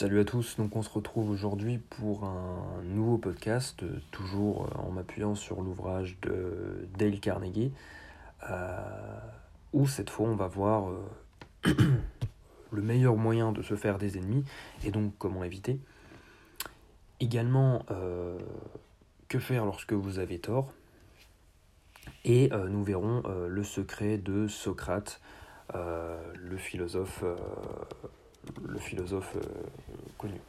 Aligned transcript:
Salut 0.00 0.20
à 0.20 0.24
tous, 0.24 0.56
donc 0.56 0.76
on 0.76 0.82
se 0.82 0.88
retrouve 0.88 1.28
aujourd'hui 1.28 1.76
pour 1.76 2.24
un 2.24 2.80
nouveau 2.84 3.18
podcast, 3.18 3.82
euh, 3.82 4.00
toujours 4.10 4.64
euh, 4.64 4.78
en 4.78 4.92
m'appuyant 4.92 5.34
sur 5.34 5.60
l'ouvrage 5.60 6.16
de 6.22 6.88
Dale 6.96 7.20
Carnegie, 7.20 7.70
euh, 8.48 8.78
où 9.74 9.86
cette 9.86 10.08
fois 10.08 10.26
on 10.26 10.36
va 10.36 10.46
voir 10.46 10.90
le 11.66 12.80
meilleur 12.80 13.14
moyen 13.16 13.52
de 13.52 13.60
se 13.60 13.76
faire 13.76 13.98
des 13.98 14.16
ennemis 14.16 14.42
et 14.86 14.90
donc 14.90 15.12
comment 15.18 15.44
éviter. 15.44 15.78
Également, 17.20 17.84
que 19.28 19.38
faire 19.38 19.66
lorsque 19.66 19.92
vous 19.92 20.18
avez 20.18 20.38
tort. 20.38 20.72
Et 22.24 22.48
nous 22.70 22.82
verrons 22.82 23.22
le 23.46 23.64
secret 23.64 24.16
de 24.16 24.48
Socrate, 24.48 25.20
le 25.74 26.56
philosophe 26.56 27.22
le 28.66 28.78
philosophe 28.78 29.36
euh, 29.36 29.40
connu. 30.18 30.40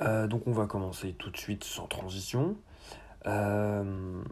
Euh, 0.00 0.26
donc 0.26 0.46
on 0.46 0.52
va 0.52 0.66
commencer 0.66 1.12
tout 1.12 1.30
de 1.30 1.36
suite 1.36 1.64
sans 1.64 1.86
transition. 1.86 2.56
Euh, 3.26 4.22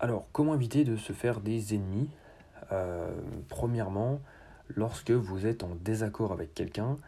alors, 0.00 0.26
comment 0.32 0.54
éviter 0.54 0.84
de 0.84 0.96
se 0.96 1.12
faire 1.12 1.40
des 1.40 1.74
ennemis? 1.74 2.08
Premièrement, 3.48 4.20
lorsque 4.74 5.12
vous 5.12 5.46
êtes 5.46 5.62
en 5.62 5.76
désaccord 5.76 6.32
avec 6.32 6.52
quelqu'un, 6.52 6.98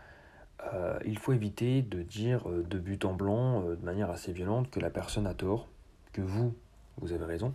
il 1.04 1.18
faut 1.18 1.32
éviter 1.32 1.82
de 1.82 2.02
dire 2.02 2.48
de 2.48 2.78
but 2.78 3.04
en 3.04 3.12
blanc, 3.12 3.62
de 3.62 3.84
manière 3.84 4.08
assez 4.08 4.32
violente, 4.32 4.70
que 4.70 4.78
la 4.78 4.88
personne 4.88 5.26
a 5.26 5.34
tort, 5.34 5.66
que 6.12 6.22
vous, 6.22 6.54
vous 6.98 7.12
avez 7.12 7.24
raison. 7.24 7.52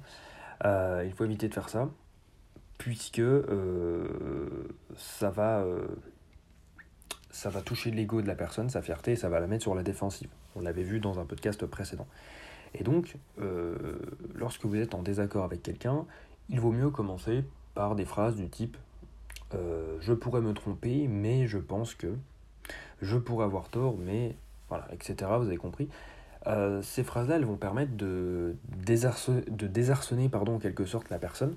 il 0.66 1.14
faut 1.16 1.24
éviter 1.24 1.48
de 1.48 1.54
faire 1.54 1.70
ça 1.70 1.90
puisque 2.78 3.20
euh, 3.20 4.08
ça, 4.98 5.30
va, 5.30 5.62
euh, 5.62 5.86
ça 7.32 7.50
va 7.50 7.62
toucher 7.62 7.92
l'ego 7.92 8.22
de 8.22 8.28
la 8.28 8.36
personne, 8.36 8.70
sa 8.70 8.82
fierté, 8.82 9.14
et 9.14 9.16
ça 9.16 9.30
va 9.30 9.40
la 9.40 9.48
mettre 9.48 9.64
sur 9.64 9.76
la 9.76 9.84
défensive. 9.84 10.30
On 10.56 10.62
l'avait 10.62 10.84
vu 10.84 11.00
dans 11.00 11.20
un 11.20 11.26
podcast 11.26 11.66
précédent. 11.66 12.08
Et 12.76 12.84
donc, 12.84 13.16
euh, 13.40 14.00
lorsque 14.36 14.66
vous 14.66 14.76
êtes 14.76 14.96
en 14.96 15.04
désaccord 15.04 15.44
avec 15.44 15.62
quelqu'un, 15.62 16.06
il 16.50 16.60
vaut 16.60 16.72
mieux 16.72 16.90
commencer 16.90 17.44
par 17.76 17.96
des 17.96 18.06
phrases 18.06 18.36
du 18.36 18.50
type 18.50 18.78
Je 19.52 20.14
pourrais 20.14 20.42
me 20.42 20.54
tromper, 20.54 21.08
mais 21.08 21.48
je 21.48 21.60
pense 21.60 21.94
que. 21.94 22.16
Je 23.02 23.18
pourrais 23.18 23.46
avoir 23.46 23.70
tort, 23.70 23.96
mais. 23.98 24.36
Voilà, 24.70 24.88
etc. 24.92 25.32
Vous 25.38 25.48
avez 25.48 25.58
compris. 25.58 25.88
ces 26.82 27.04
phrases-là, 27.04 27.36
elles 27.36 27.46
vont 27.46 27.58
permettre 27.58 27.96
de, 27.96 28.56
désarçonner, 28.78 29.44
de 29.48 29.68
désarçonner 29.68 30.30
pardon, 30.30 30.56
en 30.56 30.60
quelque 30.60 30.86
sorte 30.86 31.12
la 31.12 31.20
personne 31.20 31.56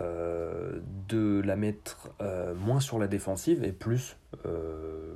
euh, 0.00 0.80
de 1.08 1.40
la 1.40 1.56
mettre 1.56 2.10
euh, 2.20 2.54
moins 2.54 2.80
sur 2.80 2.98
la 2.98 3.06
défensive 3.06 3.64
et 3.64 3.72
plus 3.72 4.18
euh, 4.44 5.14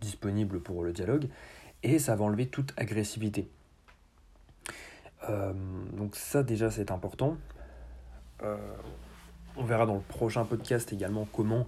disponible 0.00 0.60
pour 0.60 0.84
le 0.84 0.92
dialogue, 0.92 1.28
et 1.82 1.98
ça 1.98 2.14
va 2.14 2.24
enlever 2.24 2.46
toute 2.46 2.72
agressivité. 2.76 3.48
donc 5.94 6.14
ça 6.14 6.44
déjà 6.44 6.70
c'est 6.70 6.92
important. 6.92 7.36
on 9.56 9.64
verra 9.64 9.86
dans 9.86 9.94
le 9.94 10.00
prochain 10.00 10.44
podcast 10.44 10.92
également 10.92 11.26
comment 11.32 11.66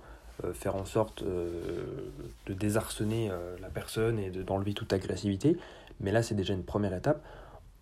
faire 0.53 0.77
en 0.77 0.85
sorte 0.85 1.25
de 1.25 2.53
désarçonner 2.53 3.33
la 3.61 3.69
personne 3.69 4.19
et 4.19 4.31
d'enlever 4.31 4.75
toute 4.75 4.93
agressivité. 4.93 5.57
Mais 6.01 6.13
là 6.13 6.23
c'est 6.23 6.37
déjà 6.37 6.55
une 6.55 6.65
première 6.65 6.95
étape 6.95 7.25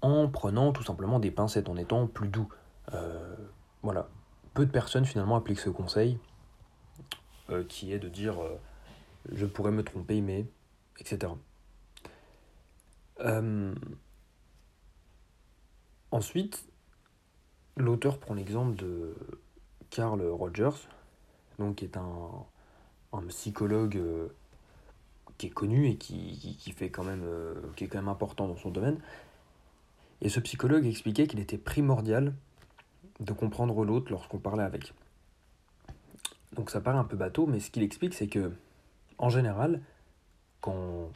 en 0.00 0.28
prenant 0.28 0.72
tout 0.72 0.84
simplement 0.84 1.18
des 1.18 1.30
pincettes, 1.30 1.68
en 1.68 1.76
étant 1.76 2.06
plus 2.06 2.28
doux. 2.28 2.48
voilà, 3.82 4.08
peu 4.56 4.64
de 4.64 4.70
personnes 4.70 5.04
finalement 5.04 5.36
appliquent 5.36 5.60
ce 5.60 5.68
conseil, 5.68 6.18
euh, 7.50 7.62
qui 7.68 7.92
est 7.92 7.98
de 7.98 8.08
dire 8.08 8.42
euh, 8.42 8.58
je 9.30 9.44
pourrais 9.44 9.70
me 9.70 9.84
tromper, 9.84 10.22
mais 10.22 10.46
etc. 10.98 11.30
Euh, 13.20 13.74
ensuite, 16.10 16.64
l'auteur 17.76 18.18
prend 18.18 18.32
l'exemple 18.32 18.76
de 18.76 19.14
Carl 19.90 20.22
Rogers, 20.22 20.88
donc 21.58 21.76
qui 21.76 21.84
est 21.84 21.98
un, 21.98 22.46
psychologue 23.28 23.98
qui 25.38 25.46
est 25.46 25.50
connu 25.50 25.88
et 25.88 25.96
qui, 25.96 26.56
qui, 26.58 26.72
fait 26.72 26.90
quand 26.90 27.02
même, 27.02 27.24
qui 27.74 27.84
est 27.84 27.88
quand 27.88 27.98
même 27.98 28.08
important 28.08 28.46
dans 28.46 28.56
son 28.56 28.70
domaine. 28.70 29.00
Et 30.20 30.28
ce 30.28 30.38
psychologue 30.40 30.84
expliquait 30.86 31.26
qu'il 31.26 31.40
était 31.40 31.56
primordial 31.56 32.34
de 33.20 33.32
comprendre 33.32 33.84
l'autre 33.84 34.10
lorsqu'on 34.10 34.38
parlait 34.38 34.62
avec. 34.62 34.92
Donc 36.54 36.70
ça 36.70 36.80
paraît 36.80 36.98
un 36.98 37.04
peu 37.04 37.16
bateau, 37.16 37.46
mais 37.46 37.60
ce 37.60 37.70
qu'il 37.70 37.82
explique, 37.82 38.14
c'est 38.14 38.28
que, 38.28 38.52
en 39.18 39.28
général, 39.28 39.80
quand 40.60 41.10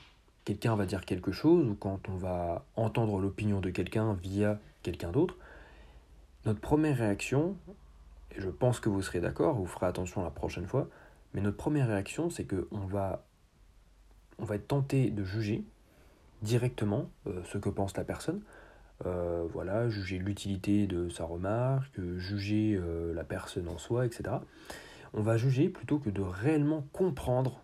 quelqu'un 0.45 0.75
va 0.77 0.87
dire 0.87 1.05
quelque 1.05 1.33
chose 1.33 1.67
ou 1.67 1.75
quand 1.75 2.09
on 2.09 2.17
va 2.17 2.65
entendre 2.77 3.19
l'opinion 3.19 3.61
de 3.61 3.71
quelqu'un 3.71 4.15
via 4.15 4.59
quelqu'un 4.83 5.11
d'autre, 5.11 5.37
notre 6.47 6.61
première 6.61 6.97
réaction, 6.97 7.57
et 8.33 8.41
je 8.41 8.49
pense 8.49 8.81
que 8.81 8.89
vous 8.89 9.03
serez 9.03 9.21
d'accord, 9.21 9.55
vous 9.55 9.67
ferez 9.67 9.87
attention 9.87 10.23
la 10.23 10.31
prochaine 10.31 10.67
fois, 10.67 10.89
mais 11.35 11.41
notre 11.41 11.57
première 11.57 11.89
réaction, 11.89 12.31
c'est 12.31 12.45
qu'on 12.45 12.87
va, 12.87 13.25
on 14.39 14.45
va 14.45 14.57
être 14.57 14.69
tenté 14.69 15.11
de 15.11 15.25
juger 15.25 15.65
directement 16.43 17.11
euh, 17.27 17.43
ce 17.45 17.59
que 17.59 17.69
pense 17.69 17.97
la 17.97 18.05
personne, 18.05 18.41
euh, 19.07 19.47
voilà, 19.53 19.89
juger 19.89 20.19
l'utilité 20.19 20.87
de 20.87 21.09
sa 21.09 21.25
remarque, 21.25 21.99
juger 22.19 22.77
euh, 22.79 23.15
la 23.15 23.25
personne 23.25 23.67
en 23.69 23.79
soi, 23.79 24.05
etc. 24.05 24.25
On 25.15 25.23
va 25.23 25.39
juger 25.39 25.71
plutôt 25.71 25.99
que 25.99 26.11
de 26.11 26.21
réellement 26.21 26.87
comprendre 26.93 27.63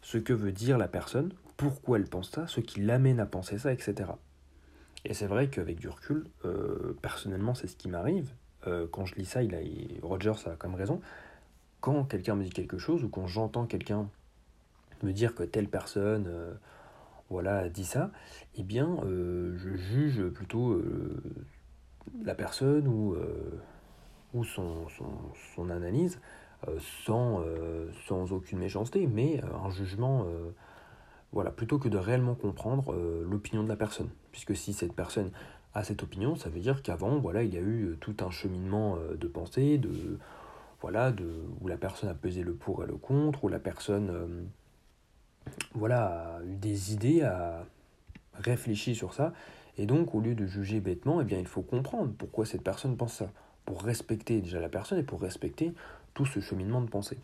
ce 0.00 0.16
que 0.16 0.32
veut 0.32 0.52
dire 0.52 0.78
la 0.78 0.86
personne, 0.86 1.32
pourquoi 1.56 1.98
elle 1.98 2.06
pense 2.06 2.30
ça, 2.30 2.46
ce 2.46 2.60
qui 2.60 2.80
l'amène 2.80 3.18
à 3.18 3.26
penser 3.26 3.58
ça, 3.58 3.72
etc. 3.72 4.10
Et 5.04 5.12
c'est 5.12 5.26
vrai 5.26 5.48
qu'avec 5.48 5.78
du 5.78 5.88
recul, 5.88 6.24
euh, 6.44 6.96
personnellement, 7.02 7.54
c'est 7.54 7.66
ce 7.66 7.76
qui 7.76 7.88
m'arrive. 7.88 8.30
quand 8.92 9.04
je 9.04 9.14
lis 9.16 9.26
ça, 9.26 9.42
il 9.42 9.54
a, 9.54 9.58
Roger, 10.02 10.34
ça 10.34 10.52
a 10.52 10.56
comme 10.56 10.74
raison. 10.74 11.00
Quand 11.80 12.04
quelqu'un 12.04 12.36
me 12.36 12.44
dit 12.44 12.50
quelque 12.50 12.78
chose 12.78 13.04
ou 13.04 13.08
quand 13.08 13.26
j'entends 13.26 13.66
quelqu'un 13.66 14.08
me 15.02 15.12
dire 15.12 15.34
que 15.34 15.42
telle 15.42 15.68
personne 15.68 16.56
voilà, 17.30 17.68
dit 17.68 17.84
ça, 17.84 18.10
eh 18.54 18.62
bien, 18.62 18.98
euh, 19.04 19.56
je 19.56 19.74
juge 19.74 20.28
plutôt 20.28 20.72
euh, 20.72 21.22
la 22.22 22.34
personne 22.34 22.86
ou, 22.86 23.14
euh, 23.14 23.60
son, 24.44 25.70
analyse 25.70 26.20
sans, 26.80 27.44
sans 28.08 28.32
aucune 28.32 28.58
méchanceté, 28.58 29.06
mais 29.06 29.40
un 29.64 29.70
jugement, 29.70 30.26
voilà, 31.30 31.50
plutôt 31.50 31.78
que 31.78 31.88
de 31.88 31.98
réellement 31.98 32.34
comprendre 32.34 32.96
l'opinion 33.22 33.62
de 33.62 33.68
la 33.68 33.76
personne. 33.76 34.08
Puisque 34.32 34.56
si 34.56 34.72
cette 34.72 34.94
personne 34.94 35.30
a 35.74 35.84
cette 35.84 36.02
opinion, 36.02 36.34
ça 36.34 36.48
veut 36.48 36.58
dire 36.58 36.82
qu'avant, 36.82 37.18
voilà, 37.18 37.44
il 37.44 37.54
y 37.54 37.58
a 37.58 37.60
eu 37.60 37.96
tout 38.00 38.16
un 38.20 38.30
cheminement 38.30 38.96
de 38.96 39.26
pensée, 39.28 39.78
de, 39.78 40.18
voilà, 40.80 41.12
de, 41.12 41.28
où 41.60 41.68
la 41.68 41.76
personne 41.76 42.08
a 42.08 42.14
pesé 42.14 42.42
le 42.42 42.54
pour 42.54 42.82
et 42.82 42.86
le 42.86 42.96
contre, 42.96 43.44
où 43.44 43.48
la 43.48 43.60
personne 43.60 44.48
voilà, 45.74 46.40
eu 46.46 46.56
des 46.56 46.92
idées, 46.92 47.22
a 47.22 47.64
réfléchi 48.34 48.94
sur 48.94 49.14
ça. 49.14 49.32
Et 49.76 49.86
donc, 49.86 50.14
au 50.14 50.20
lieu 50.20 50.34
de 50.34 50.46
juger 50.46 50.80
bêtement, 50.80 51.20
eh 51.20 51.24
bien, 51.24 51.38
il 51.38 51.46
faut 51.46 51.62
comprendre 51.62 52.12
pourquoi 52.16 52.46
cette 52.46 52.62
personne 52.62 52.96
pense 52.96 53.14
ça. 53.14 53.30
Pour 53.64 53.82
respecter 53.82 54.40
déjà 54.40 54.60
la 54.60 54.68
personne 54.68 54.98
et 54.98 55.02
pour 55.02 55.20
respecter 55.20 55.72
tout 56.12 56.26
ce 56.26 56.40
cheminement 56.40 56.80
de 56.80 56.88
pensée. 56.88 57.18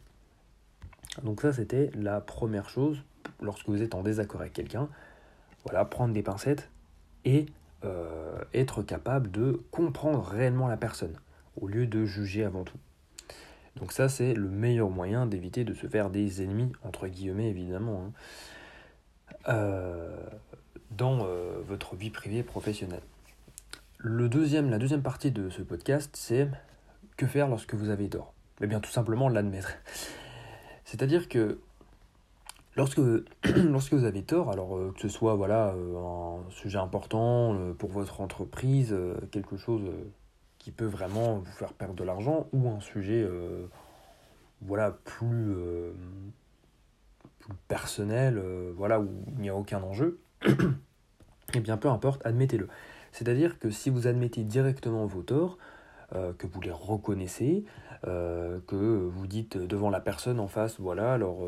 Donc 1.22 1.42
ça, 1.42 1.52
c'était 1.52 1.90
la 1.94 2.20
première 2.20 2.68
chose 2.68 3.02
lorsque 3.40 3.68
vous 3.68 3.82
êtes 3.82 3.94
en 3.94 4.02
désaccord 4.02 4.40
avec 4.40 4.52
quelqu'un. 4.52 4.88
Voilà, 5.64 5.84
prendre 5.84 6.14
des 6.14 6.22
pincettes 6.22 6.70
et 7.24 7.46
euh, 7.84 8.38
être 8.54 8.82
capable 8.82 9.30
de 9.30 9.62
comprendre 9.70 10.22
réellement 10.22 10.68
la 10.68 10.76
personne, 10.76 11.14
au 11.60 11.68
lieu 11.68 11.86
de 11.86 12.04
juger 12.04 12.44
avant 12.44 12.64
tout. 12.64 12.78
Donc 13.80 13.92
ça, 13.92 14.08
c'est 14.10 14.34
le 14.34 14.48
meilleur 14.48 14.90
moyen 14.90 15.26
d'éviter 15.26 15.64
de 15.64 15.72
se 15.72 15.86
faire 15.86 16.10
des 16.10 16.42
ennemis, 16.42 16.70
entre 16.82 17.08
guillemets 17.08 17.48
évidemment, 17.48 18.04
hein, 18.04 18.12
euh, 19.48 20.22
dans 20.90 21.24
euh, 21.24 21.60
votre 21.66 21.96
vie 21.96 22.10
privée 22.10 22.42
professionnelle. 22.42 23.02
Le 23.96 24.28
deuxième, 24.28 24.70
la 24.70 24.78
deuxième 24.78 25.02
partie 25.02 25.30
de 25.30 25.48
ce 25.48 25.62
podcast, 25.62 26.10
c'est 26.14 26.48
que 27.16 27.26
faire 27.26 27.48
lorsque 27.48 27.74
vous 27.74 27.88
avez 27.88 28.08
tort 28.08 28.34
Eh 28.60 28.66
bien, 28.66 28.80
tout 28.80 28.90
simplement 28.90 29.30
l'admettre. 29.30 29.72
C'est-à-dire 30.84 31.28
que 31.28 31.58
lorsque, 32.76 33.00
lorsque 33.56 33.94
vous 33.94 34.04
avez 34.04 34.22
tort, 34.22 34.50
alors 34.50 34.76
euh, 34.76 34.92
que 34.94 35.00
ce 35.00 35.08
soit 35.08 35.36
voilà, 35.36 35.74
un 35.74 36.50
sujet 36.50 36.78
important 36.78 37.56
pour 37.78 37.90
votre 37.90 38.20
entreprise, 38.20 38.94
quelque 39.30 39.56
chose 39.56 39.82
qui 40.60 40.70
peut 40.70 40.86
vraiment 40.86 41.38
vous 41.38 41.52
faire 41.52 41.72
perdre 41.72 41.94
de 41.94 42.04
l'argent 42.04 42.46
ou 42.52 42.68
un 42.68 42.80
sujet 42.80 43.22
euh, 43.22 43.66
voilà 44.60 44.92
plus, 44.92 45.52
euh, 45.52 45.92
personnel 47.66 48.38
euh, 48.38 48.70
voilà 48.76 49.00
où 49.00 49.08
il 49.32 49.40
n'y 49.40 49.48
a 49.48 49.56
aucun 49.56 49.82
enjeu 49.82 50.20
et 50.44 50.50
eh 51.54 51.60
bien 51.60 51.76
peu 51.78 51.88
importe 51.88 52.24
admettez-le 52.24 52.68
c'est 53.10 53.26
à 53.28 53.34
dire 53.34 53.58
que 53.58 53.70
si 53.70 53.90
vous 53.90 54.06
admettez 54.06 54.44
directement 54.44 55.06
vos 55.06 55.22
torts 55.22 55.58
que 56.38 56.48
vous 56.48 56.60
les 56.60 56.72
reconnaissez, 56.72 57.64
que 58.02 58.74
vous 58.74 59.26
dites 59.28 59.56
devant 59.56 59.90
la 59.90 60.00
personne 60.00 60.40
en 60.40 60.48
face, 60.48 60.80
voilà, 60.80 61.12
alors 61.12 61.44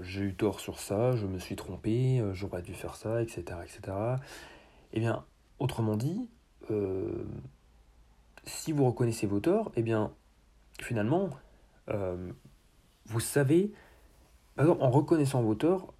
j'ai 0.00 0.22
eu 0.22 0.34
tort 0.34 0.60
sur 0.60 0.80
ça, 0.80 1.14
je 1.14 1.26
me 1.26 1.38
suis 1.38 1.56
trompé, 1.56 2.22
j'aurais 2.32 2.62
dû 2.62 2.72
faire 2.72 2.96
ça, 2.96 3.20
etc. 3.20 3.42
etc. 3.62 3.96
Eh 4.94 5.00
bien, 5.00 5.26
autrement 5.58 5.96
dit, 5.96 6.26
si 8.48 8.72
vous 8.72 8.86
reconnaissez 8.86 9.26
vos 9.26 9.40
torts, 9.40 9.70
eh 9.76 9.82
bien, 9.82 10.12
finalement, 10.80 11.30
vous 13.06 13.20
savez, 13.20 13.72
par 14.56 14.66
exemple, 14.66 14.82
en 14.82 14.90
reconnaissant 14.90 15.42
vos 15.42 15.54
torts, 15.54 15.94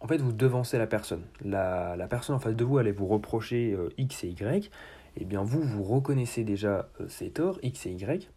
en 0.00 0.06
fait, 0.06 0.16
vous 0.16 0.32
devancez 0.32 0.78
la 0.78 0.86
personne. 0.86 1.22
La, 1.44 1.94
personne 2.08 2.34
en 2.34 2.38
face 2.38 2.56
de 2.56 2.64
vous 2.64 2.78
allait 2.78 2.90
vous 2.90 3.06
reprocher 3.06 3.72
euh, 3.72 3.90
X 3.98 4.24
et 4.24 4.28
Y. 4.28 4.70
Eh 5.16 5.24
bien, 5.24 5.42
vous, 5.42 5.60
vous 5.60 5.82
reconnaissez 5.82 6.42
déjà 6.42 6.88
euh, 7.00 7.08
ces 7.08 7.30
torts, 7.30 7.58
X 7.62 7.86
et 7.86 7.92
Y. 7.92 8.30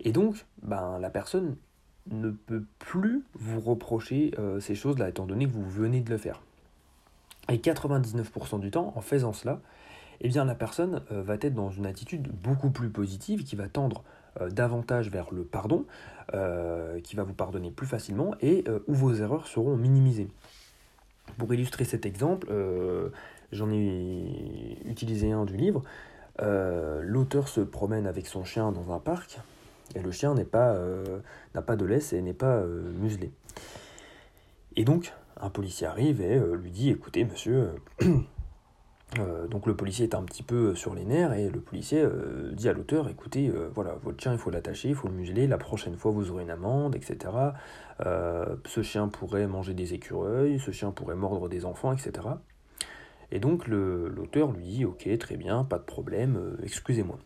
Et 0.00 0.12
donc, 0.12 0.44
ben, 0.62 0.98
la 0.98 1.10
personne 1.10 1.56
ne 2.10 2.30
peut 2.30 2.64
plus 2.78 3.24
vous 3.34 3.60
reprocher 3.60 4.32
euh, 4.38 4.60
ces 4.60 4.74
choses-là, 4.74 5.08
étant 5.08 5.26
donné 5.26 5.46
que 5.46 5.52
vous 5.52 5.68
venez 5.68 6.00
de 6.00 6.10
le 6.10 6.18
faire. 6.18 6.42
Et 7.50 7.56
99% 7.56 8.60
du 8.60 8.70
temps, 8.70 8.92
en 8.94 9.00
faisant 9.00 9.32
cela, 9.32 9.60
eh 10.20 10.28
bien, 10.28 10.44
la 10.44 10.54
personne 10.54 11.02
va 11.10 11.34
être 11.34 11.54
dans 11.54 11.70
une 11.70 11.86
attitude 11.86 12.28
beaucoup 12.42 12.70
plus 12.70 12.88
positive 12.88 13.44
qui 13.44 13.56
va 13.56 13.68
tendre 13.68 14.02
davantage 14.50 15.10
vers 15.10 15.32
le 15.32 15.44
pardon, 15.44 15.84
qui 17.04 17.16
va 17.16 17.22
vous 17.22 17.34
pardonner 17.34 17.70
plus 17.70 17.86
facilement 17.86 18.34
et 18.40 18.64
où 18.86 18.94
vos 18.94 19.14
erreurs 19.14 19.46
seront 19.46 19.76
minimisées. 19.76 20.28
Pour 21.36 21.52
illustrer 21.52 21.84
cet 21.84 22.06
exemple, 22.06 22.48
euh, 22.50 23.10
j'en 23.52 23.70
ai 23.70 24.78
utilisé 24.86 25.32
un 25.32 25.44
du 25.44 25.56
livre. 25.56 25.82
Euh, 26.40 27.02
l'auteur 27.02 27.48
se 27.48 27.60
promène 27.60 28.06
avec 28.06 28.26
son 28.26 28.44
chien 28.44 28.72
dans 28.72 28.92
un 28.94 29.00
parc 29.00 29.38
et 29.94 30.00
le 30.00 30.10
chien 30.12 30.34
n'a 30.34 30.44
pas, 30.44 30.72
euh, 30.74 31.20
pas 31.66 31.76
de 31.76 31.84
laisse 31.84 32.12
et 32.12 32.22
n'est 32.22 32.32
pas 32.32 32.62
muselé. 32.64 33.30
Et 34.76 34.84
donc, 34.84 35.12
un 35.40 35.50
policier 35.50 35.86
arrive 35.86 36.20
et 36.20 36.40
lui 36.56 36.70
dit 36.70 36.90
Écoutez, 36.90 37.24
monsieur, 37.24 37.70
donc 39.50 39.66
le 39.66 39.74
policier 39.74 40.04
est 40.04 40.14
un 40.14 40.22
petit 40.22 40.42
peu 40.42 40.74
sur 40.74 40.94
les 40.94 41.04
nerfs 41.04 41.32
et 41.32 41.48
le 41.48 41.60
policier 41.60 42.06
dit 42.52 42.68
à 42.68 42.74
l'auteur 42.74 43.08
écoutez, 43.08 43.50
voilà, 43.74 43.94
votre 44.02 44.20
chien 44.22 44.32
il 44.32 44.38
faut 44.38 44.50
l'attacher, 44.50 44.90
il 44.90 44.94
faut 44.94 45.08
le 45.08 45.14
museler, 45.14 45.46
la 45.46 45.56
prochaine 45.56 45.96
fois 45.96 46.12
vous 46.12 46.30
aurez 46.30 46.42
une 46.42 46.50
amende, 46.50 46.94
etc. 46.94 47.30
Euh, 48.06 48.56
ce 48.64 48.82
chien 48.82 49.08
pourrait 49.08 49.46
manger 49.46 49.74
des 49.74 49.94
écureuils, 49.94 50.60
ce 50.60 50.70
chien 50.70 50.92
pourrait 50.92 51.16
mordre 51.16 51.48
des 51.48 51.64
enfants, 51.64 51.92
etc. 51.92 52.28
Et 53.32 53.40
donc 53.40 53.66
l'auteur 53.66 54.52
lui 54.52 54.64
dit 54.64 54.84
Ok, 54.84 55.08
très 55.18 55.36
bien, 55.36 55.64
pas 55.64 55.78
de 55.78 55.84
problème, 55.84 56.36
euh, 56.36 56.56
excusez-moi. 56.62 57.18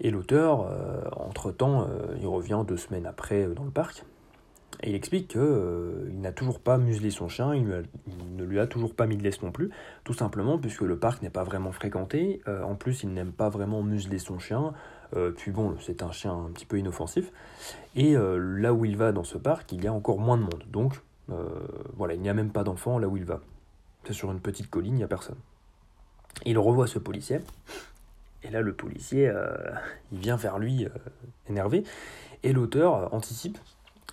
Et 0.00 0.10
l'auteur, 0.10 0.62
euh, 0.62 1.04
entre-temps, 1.12 1.86
il 2.18 2.26
revient 2.26 2.64
deux 2.66 2.76
semaines 2.76 3.06
après 3.06 3.46
dans 3.46 3.64
le 3.64 3.70
parc, 3.70 4.04
et 4.82 4.90
il 4.90 4.94
explique 4.94 5.28
qu'il 5.28 6.20
n'a 6.20 6.32
toujours 6.32 6.60
pas 6.60 6.78
muselé 6.78 7.10
son 7.10 7.28
chien, 7.28 7.54
il, 7.54 7.64
ne 8.36 8.44
lui 8.44 8.58
a 8.58 8.66
toujours 8.66 8.94
pas 8.94 9.06
mis 9.06 9.16
de 9.16 9.22
laisse 9.22 9.42
non 9.42 9.52
plus, 9.52 9.70
tout 10.04 10.14
simplement 10.14 10.58
puisque 10.58 10.82
le 10.82 10.98
parc 10.98 11.22
n'est 11.22 11.30
pas 11.30 11.44
vraiment 11.44 11.72
fréquenté, 11.72 12.40
en 12.46 12.74
plus 12.74 13.02
il 13.02 13.12
n'aime 13.12 13.32
pas 13.32 13.48
vraiment 13.48 13.82
museler 13.82 14.18
son 14.18 14.38
chien, 14.38 14.72
euh, 15.16 15.30
puis 15.30 15.50
bon, 15.50 15.76
c'est 15.80 16.02
un 16.02 16.10
chien 16.10 16.32
un 16.32 16.50
petit 16.50 16.66
peu 16.66 16.78
inoffensif. 16.78 17.30
Et 17.94 18.16
euh, 18.16 18.36
là 18.36 18.72
où 18.72 18.84
il 18.84 18.96
va 18.96 19.12
dans 19.12 19.24
ce 19.24 19.38
parc, 19.38 19.72
il 19.72 19.84
y 19.84 19.86
a 19.86 19.92
encore 19.92 20.18
moins 20.18 20.36
de 20.36 20.42
monde. 20.42 20.64
Donc 20.68 21.00
euh, 21.30 21.48
voilà, 21.96 22.14
il 22.14 22.20
n'y 22.20 22.28
a 22.28 22.34
même 22.34 22.50
pas 22.50 22.64
d'enfants 22.64 22.98
là 22.98 23.08
où 23.08 23.16
il 23.16 23.24
va. 23.24 23.40
C'est 24.04 24.14
sur 24.14 24.32
une 24.32 24.40
petite 24.40 24.70
colline, 24.70 24.94
il 24.94 24.98
n'y 24.98 25.04
a 25.04 25.08
personne. 25.08 25.38
Il 26.44 26.58
revoit 26.58 26.86
ce 26.86 26.98
policier. 26.98 27.40
Et 28.42 28.50
là, 28.50 28.60
le 28.60 28.72
policier, 28.72 29.32
il 30.10 30.18
vient 30.18 30.34
vers 30.34 30.58
lui 30.58 30.88
énervé. 31.48 31.84
Et 32.42 32.52
l'auteur 32.52 33.14
anticipe. 33.14 33.58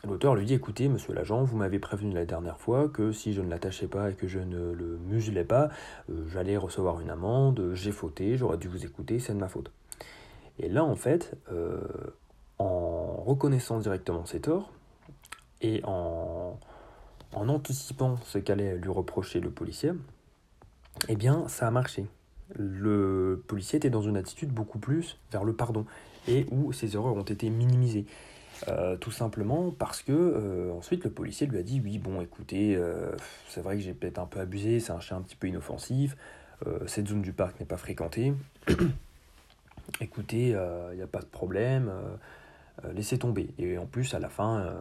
L'auteur 0.07 0.35
lui 0.35 0.45
dit 0.45 0.53
Écoutez, 0.53 0.87
monsieur 0.87 1.13
l'agent, 1.13 1.43
vous 1.43 1.57
m'avez 1.57 1.79
prévenu 1.79 2.13
la 2.13 2.25
dernière 2.25 2.57
fois 2.57 2.87
que 2.87 3.11
si 3.11 3.33
je 3.33 3.41
ne 3.41 3.49
l'attachais 3.49 3.87
pas 3.87 4.11
et 4.11 4.13
que 4.13 4.27
je 4.27 4.39
ne 4.39 4.71
le 4.71 4.97
muselais 4.97 5.43
pas, 5.43 5.69
j'allais 6.27 6.55
recevoir 6.55 7.01
une 7.01 7.09
amende, 7.09 7.71
j'ai 7.73 7.91
fauté, 7.91 8.37
j'aurais 8.37 8.57
dû 8.57 8.67
vous 8.67 8.85
écouter, 8.85 9.19
c'est 9.19 9.33
de 9.33 9.39
ma 9.39 9.49
faute. 9.49 9.71
Et 10.57 10.69
là, 10.69 10.85
en 10.85 10.95
fait, 10.95 11.37
euh, 11.51 11.81
en 12.59 13.23
reconnaissant 13.25 13.79
directement 13.79 14.25
ses 14.25 14.39
torts 14.39 14.71
et 15.61 15.81
en, 15.83 16.57
en 17.33 17.49
anticipant 17.49 18.15
ce 18.23 18.37
qu'allait 18.37 18.77
lui 18.77 18.89
reprocher 18.89 19.41
le 19.41 19.49
policier, 19.49 19.91
eh 21.09 21.15
bien, 21.15 21.47
ça 21.49 21.67
a 21.67 21.71
marché. 21.71 22.05
Le 22.55 23.43
policier 23.47 23.77
était 23.77 23.89
dans 23.89 24.01
une 24.01 24.17
attitude 24.17 24.51
beaucoup 24.51 24.79
plus 24.79 25.17
vers 25.31 25.43
le 25.43 25.53
pardon 25.53 25.85
et 26.27 26.45
où 26.51 26.73
ses 26.73 26.95
erreurs 26.95 27.15
ont 27.15 27.21
été 27.21 27.49
minimisées. 27.49 28.05
Euh, 28.67 28.97
tout 28.97 29.11
simplement 29.11 29.71
parce 29.71 30.01
que 30.01 30.11
euh, 30.11 30.73
ensuite 30.73 31.05
le 31.05 31.09
policier 31.09 31.47
lui 31.47 31.57
a 31.57 31.63
dit 31.63 31.81
oui 31.81 31.97
bon 31.97 32.19
écoutez 32.19 32.77
c'est 33.47 33.61
vrai 33.61 33.77
que 33.77 33.81
j'ai 33.81 33.93
peut-être 33.93 34.19
un 34.19 34.25
peu 34.25 34.41
abusé 34.41 34.81
c'est 34.81 34.91
un 34.91 34.99
chien 34.99 35.15
un 35.15 35.21
petit 35.21 35.37
peu 35.37 35.47
inoffensif 35.47 36.17
cette 36.85 37.07
zone 37.07 37.21
du 37.21 37.31
parc 37.31 37.57
n'est 37.61 37.65
pas 37.65 37.77
fréquentée 37.77 38.33
écoutez, 40.01 40.49
il 40.49 40.55
euh, 40.55 40.95
n'y 40.95 41.01
a 41.01 41.07
pas 41.07 41.19
de 41.19 41.25
problème, 41.25 41.89
euh, 41.89 42.85
euh, 42.85 42.93
laissez 42.93 43.17
tomber. 43.17 43.49
Et 43.57 43.77
en 43.77 43.85
plus, 43.85 44.13
à 44.13 44.19
la 44.19 44.29
fin, 44.29 44.71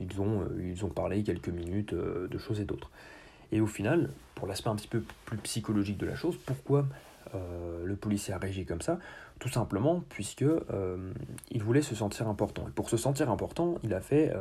ils, 0.00 0.20
ont, 0.20 0.48
ils 0.58 0.84
ont 0.84 0.88
parlé 0.88 1.22
quelques 1.22 1.48
minutes 1.48 1.94
de 1.94 2.38
choses 2.38 2.60
et 2.60 2.64
d'autres. 2.64 2.90
Et 3.52 3.60
au 3.60 3.66
final, 3.66 4.10
pour 4.34 4.48
l'aspect 4.48 4.70
un 4.70 4.76
petit 4.76 4.88
peu 4.88 5.02
plus 5.26 5.38
psychologique 5.38 5.98
de 5.98 6.06
la 6.06 6.16
chose, 6.16 6.36
pourquoi 6.44 6.86
le 7.32 7.96
policier 7.96 8.34
a 8.34 8.38
réagi 8.38 8.64
comme 8.64 8.80
ça? 8.80 8.98
Tout 9.38 9.48
simplement 9.48 10.02
puisque 10.08 10.44
il 11.50 11.62
voulait 11.62 11.82
se 11.82 11.94
sentir 11.94 12.28
important. 12.28 12.66
Et 12.68 12.70
pour 12.70 12.88
se 12.88 12.96
sentir 12.96 13.30
important, 13.30 13.76
il 13.82 13.92
a 13.92 14.00
fait, 14.00 14.32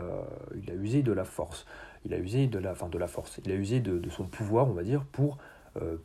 il 0.56 0.70
a 0.70 0.76
usé 0.76 1.02
de 1.02 1.12
la 1.12 1.26
force. 1.26 1.66
Il 2.06 2.14
a 2.14 2.18
usé 2.18 2.48
de 2.48 2.60
la, 2.60 2.72
enfin 2.72 2.88
de 2.88 2.98
la 2.98 3.08
force. 3.08 3.40
Il 3.44 3.52
a 3.52 3.56
usé 3.56 3.80
de, 3.82 4.10
son 4.10 4.26
pouvoir, 4.26 4.68
on 4.68 4.74
va 4.74 4.84
dire, 4.84 5.04
pour 5.04 5.40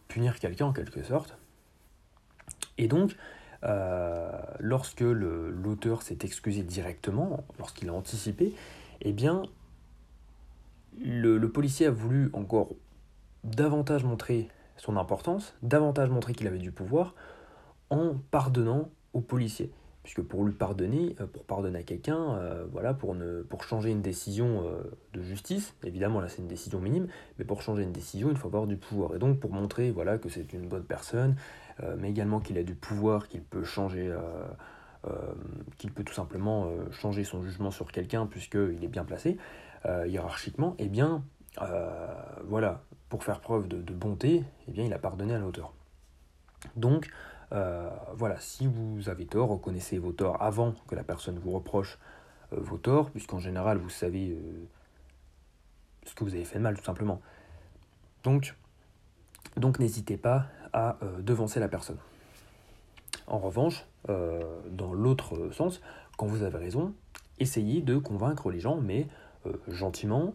punir 0.09 0.41
quelqu'un 0.41 0.67
en 0.67 0.73
quelque 0.73 1.03
sorte. 1.03 1.37
Et 2.79 2.89
donc, 2.89 3.15
euh, 3.65 4.31
lorsque 4.61 5.01
l'auteur 5.01 6.03
s'est 6.03 6.19
excusé 6.23 6.63
directement, 6.63 7.45
lorsqu'il 7.59 7.89
a 7.89 7.93
anticipé, 7.93 8.55
eh 9.01 9.13
bien, 9.13 9.43
le, 11.01 11.39
policier 11.49 11.87
a 11.87 11.91
voulu 11.91 12.31
encore 12.33 12.71
davantage 13.45 14.05
montrer 14.05 14.49
son 14.77 14.97
importance, 14.97 15.55
davantage 15.63 16.09
montrer 16.11 16.35
qu'il 16.35 16.47
avait 16.47 16.59
du 16.59 16.71
pouvoir, 16.71 17.15
en 17.91 18.15
pardonnant 18.31 18.91
au 19.13 19.21
policier. 19.21 19.73
Puisque 20.03 20.23
pour 20.23 20.45
lui 20.45 20.55
pardonner, 20.55 21.17
euh, 21.21 21.27
pour 21.27 21.45
pardonner 21.45 21.81
à 21.81 21.83
quelqu'un, 21.83 22.35
euh, 22.35 22.65
voilà, 22.73 22.95
pour, 22.95 23.15
ne, 23.15 23.43
pour 23.43 23.63
changer 23.65 23.91
une 23.91 24.01
décision 24.01 24.65
de 25.13 25.23
justice, 25.23 25.75
évidemment 25.85 26.21
là 26.21 26.29
c'est 26.29 26.41
une 26.41 26.49
décision 26.49 26.81
minime, 26.81 27.09
mais 27.39 27.45
pour 27.45 27.61
changer 27.63 27.83
une 27.83 27.93
décision, 27.93 28.31
il 28.31 28.37
faut 28.37 28.49
avoir 28.49 28.67
du 28.67 28.77
pouvoir. 28.77 29.15
Et 29.15 29.19
donc 29.19 29.39
pour 29.39 29.53
montrer 29.53 29.91
voilà, 29.91 30.19
que 30.19 30.29
c'est 30.29 30.53
une 30.53 30.67
bonne 30.69 30.85
personne, 30.85 31.37
euh, 31.83 31.97
mais 31.99 32.11
également 32.11 32.41
qu'il 32.41 32.59
a 32.59 32.63
du 32.63 32.75
pouvoir, 32.75 33.29
qu'il 33.29 33.43
peut 33.43 33.65
changer, 33.65 34.09
euh, 34.09 34.19
euh, 35.07 35.33
qu'il 35.77 35.93
peut 35.93 36.05
tout 36.05 36.15
simplement 36.15 36.71
changer 36.91 37.25
son 37.25 37.43
jugement 37.43 37.71
sur 37.71 37.91
quelqu'un 37.93 38.27
puisqu'il 38.27 38.83
est 38.83 38.89
bien 38.89 39.05
placé 39.05 39.37
hiérarchiquement, 40.07 40.75
et 40.79 40.85
eh 40.85 40.89
bien, 40.89 41.23
voilà, 42.45 42.83
pour 43.09 43.25
faire 43.25 43.41
preuve 43.41 43.69
de, 43.69 43.95
bonté, 43.95 44.45
eh 44.67 44.73
bien, 44.73 44.85
il 44.85 44.93
a 44.93 44.99
pardonné 44.99 45.35
à 45.35 45.39
l'auteur. 45.39 45.73
Donc, 46.77 47.09
voilà, 47.51 48.39
si 48.39 48.67
vous 48.67 49.09
avez 49.09 49.27
tort, 49.27 49.49
reconnaissez 49.49 49.99
vos 49.99 50.13
torts 50.13 50.43
avant 50.43 50.75
que 50.87 50.95
la 50.95 51.05
personne 51.05 51.39
vous 51.39 51.53
reproche 51.53 51.99
vos 52.51 52.79
torts, 52.79 53.11
puisqu'en 53.11 53.39
général, 53.39 53.79
vous 53.79 53.91
savez 53.91 54.37
ce 56.09 56.15
que 56.15 56.25
vous 56.25 56.35
avez 56.35 56.45
fait 56.45 56.59
de 56.59 56.65
mal, 56.65 56.77
tout 56.77 56.85
simplement. 56.85 57.21
Donc, 58.25 58.55
donc 59.57 59.79
n'hésitez 59.79 60.17
pas 60.17 60.47
à 60.73 60.97
euh, 61.03 61.21
devancer 61.21 61.61
la 61.61 61.69
personne. 61.69 61.99
En 63.27 63.39
revanche, 63.39 63.85
euh, 64.09 64.43
dans 64.71 64.93
l'autre 64.93 65.51
sens, 65.53 65.81
quand 66.17 66.27
vous 66.27 66.43
avez 66.43 66.59
raison, 66.59 66.95
essayez 67.39 67.83
de 67.83 67.99
convaincre 67.99 68.51
les 68.51 68.61
gens, 68.61 68.81
mais 68.81 69.07
euh, 69.47 69.53
gentiment, 69.69 70.35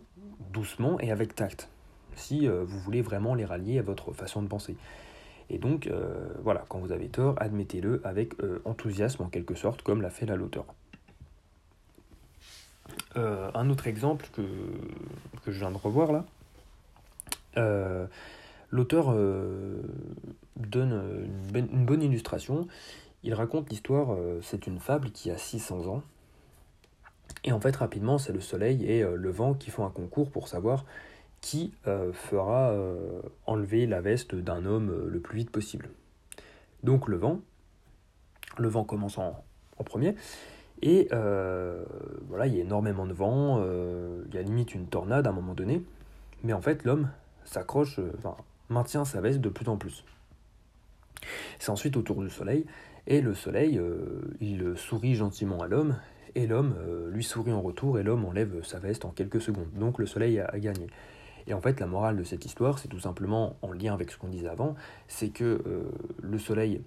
doucement 0.51 0.99
et 0.99 1.11
avec 1.11 1.35
tact, 1.35 1.69
si 2.15 2.47
vous 2.47 2.79
voulez 2.79 3.01
vraiment 3.01 3.33
les 3.33 3.45
rallier 3.45 3.79
à 3.79 3.81
votre 3.81 4.13
façon 4.13 4.43
de 4.43 4.47
penser. 4.47 4.77
Et 5.49 5.57
donc, 5.57 5.89
voilà, 6.43 6.65
quand 6.69 6.79
vous 6.79 6.91
avez 6.91 7.09
tort, 7.09 7.35
admettez-le 7.37 8.01
avec 8.03 8.33
enthousiasme 8.65 9.23
en 9.23 9.29
quelque 9.29 9.55
sorte, 9.55 9.81
comme 9.81 10.01
l'a 10.01 10.09
fait 10.09 10.25
la 10.25 10.35
l'auteur. 10.35 10.65
un 13.15 13.69
autre 13.69 13.87
exemple 13.87 14.25
que, 14.33 14.41
je 15.45 15.59
viens 15.59 15.71
de 15.71 15.77
revoir 15.77 16.11
là, 16.11 16.25
L'auteur 18.73 19.11
euh, 19.11 19.83
donne 20.55 21.27
une, 21.53 21.85
bonne 21.85 22.01
illustration. 22.01 22.67
Il 23.21 23.35
raconte 23.35 23.69
l'histoire, 23.69 24.15
euh, 24.15 24.39
c'est 24.41 24.65
une 24.65 24.79
fable 24.79 25.11
qui 25.11 25.29
a 25.29 25.37
600 25.37 25.85
ans. 25.85 26.01
Et 27.43 27.51
en 27.51 27.59
fait, 27.59 27.75
rapidement, 27.75 28.17
c'est 28.17 28.33
le 28.33 28.41
soleil 28.41 28.83
et 28.83 29.03
euh, 29.03 29.15
le 29.15 29.29
vent 29.29 29.53
qui 29.53 29.69
font 29.69 29.85
un 29.85 29.91
concours 29.91 30.31
pour 30.31 30.47
savoir 30.47 30.85
qui 31.43 31.73
fera 32.13 32.73
enlever 33.45 33.85
la 33.85 33.99
veste 33.99 34.33
d'un 34.33 34.65
homme 34.65 35.07
le 35.07 35.19
plus 35.19 35.39
vite 35.39 35.51
possible. 35.51 35.89
Donc 36.83 37.07
le 37.09 37.17
vent 37.17 37.41
Le 38.57 38.69
vent 38.69 38.85
commence 38.85 39.17
en, 39.17 39.43
premier. 39.85 40.15
Et 40.81 41.09
voilà, 41.11 42.47
il 42.47 42.55
y 42.55 42.59
a 42.59 42.63
énormément 42.63 43.05
de 43.05 43.13
vent, 43.13 43.61
il 43.61 44.33
y 44.33 44.37
a 44.37 44.41
limite 44.41 44.73
une 44.73 44.87
tornade 44.87 45.27
à 45.27 45.31
un 45.31 45.33
moment 45.33 45.53
donné. 45.53 45.83
Mais 46.43 46.53
en 46.53 46.61
fait, 46.61 46.85
l'homme 46.85 47.09
s'accroche, 47.43 47.99
enfin, 48.17 48.37
maintient 48.69 49.03
sa 49.03 49.19
veste 49.19 49.41
de 49.41 49.49
plus 49.49 49.67
en 49.67 49.75
plus. 49.75 50.05
C'est 51.59 51.71
ensuite 51.71 51.97
autour 51.97 52.21
du 52.21 52.29
soleil, 52.29 52.65
et 53.05 53.19
le 53.19 53.33
soleil, 53.33 53.81
il 54.39 54.77
sourit 54.77 55.15
gentiment 55.15 55.59
à 55.59 55.67
l'homme, 55.67 55.97
et 56.35 56.47
l'homme 56.47 56.75
lui 57.11 57.23
sourit 57.23 57.51
en 57.51 57.61
retour, 57.61 57.99
et 57.99 58.03
l'homme 58.03 58.23
enlève 58.23 58.63
sa 58.63 58.79
veste 58.79 59.03
en 59.03 59.09
quelques 59.09 59.41
secondes. 59.41 59.71
Donc 59.75 59.99
le 59.99 60.05
soleil 60.05 60.39
a 60.39 60.57
gagné. 60.57 60.87
Et 61.47 61.53
en 61.53 61.61
fait, 61.61 61.79
la 61.79 61.87
morale 61.87 62.17
de 62.17 62.23
cette 62.23 62.45
histoire, 62.45 62.79
c'est 62.79 62.87
tout 62.87 62.99
simplement 62.99 63.57
en 63.61 63.71
lien 63.71 63.93
avec 63.93 64.11
ce 64.11 64.17
qu'on 64.17 64.29
disait 64.29 64.47
avant, 64.47 64.75
c'est 65.07 65.29
que 65.29 65.61
euh, 65.65 65.91
le 66.21 66.37
Soleil 66.37 66.81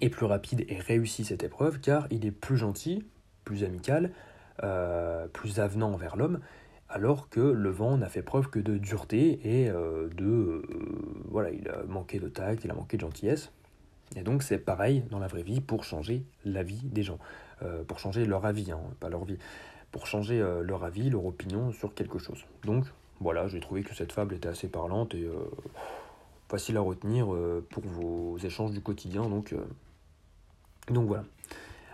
est 0.00 0.10
plus 0.10 0.26
rapide 0.26 0.64
et 0.68 0.78
réussit 0.78 1.26
cette 1.26 1.42
épreuve 1.42 1.80
car 1.80 2.06
il 2.10 2.26
est 2.26 2.30
plus 2.30 2.56
gentil, 2.56 3.04
plus 3.44 3.64
amical, 3.64 4.12
euh, 4.62 5.26
plus 5.28 5.60
avenant 5.60 5.92
envers 5.92 6.16
l'homme, 6.16 6.40
alors 6.88 7.28
que 7.28 7.40
le 7.40 7.70
vent 7.70 7.96
n'a 7.96 8.08
fait 8.08 8.22
preuve 8.22 8.48
que 8.48 8.58
de 8.58 8.78
dureté 8.78 9.40
et 9.44 9.70
euh, 9.70 10.08
de... 10.08 10.62
voilà, 11.28 11.50
il 11.50 11.68
a 11.68 11.82
manqué 11.84 12.18
de 12.18 12.28
tact, 12.28 12.64
il 12.64 12.70
a 12.70 12.74
manqué 12.74 12.96
de 12.96 13.02
gentillesse. 13.02 13.50
Et 14.16 14.22
donc 14.22 14.42
c'est 14.42 14.58
pareil 14.58 15.04
dans 15.10 15.18
la 15.18 15.26
vraie 15.26 15.42
vie 15.42 15.60
pour 15.60 15.84
changer 15.84 16.24
la 16.44 16.62
vie 16.62 16.80
des 16.84 17.02
gens, 17.02 17.18
pour 17.88 17.98
changer 17.98 18.24
leur 18.24 18.46
avis, 18.46 18.72
hein, 18.72 18.80
pas 19.00 19.10
leur 19.10 19.26
vie, 19.26 19.36
pour 19.92 20.06
changer 20.06 20.38
leur 20.62 20.82
avis, 20.82 21.10
leur 21.10 21.26
opinion 21.26 21.72
sur 21.72 21.92
quelque 21.92 22.18
chose. 22.18 22.46
Donc 22.64 22.86
voilà, 23.20 23.48
j'ai 23.48 23.60
trouvé 23.60 23.82
que 23.82 23.94
cette 23.94 24.12
fable 24.12 24.34
était 24.34 24.48
assez 24.48 24.68
parlante 24.68 25.14
et 25.14 25.24
euh, 25.24 25.34
facile 26.48 26.76
à 26.76 26.80
retenir 26.80 27.32
euh, 27.32 27.66
pour 27.70 27.82
vos 27.84 28.38
échanges 28.38 28.70
du 28.70 28.80
quotidien. 28.80 29.28
Donc, 29.28 29.52
euh, 29.52 29.64
donc 30.88 31.06
voilà. 31.06 31.24